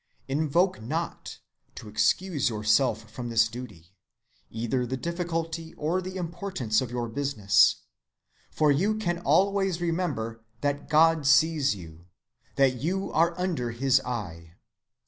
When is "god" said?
10.89-11.27